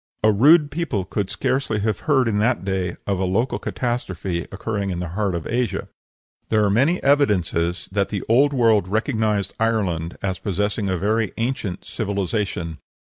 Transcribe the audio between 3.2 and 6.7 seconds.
local catastrophe occurring in the heart of Asia. There